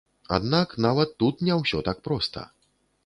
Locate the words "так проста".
1.89-2.47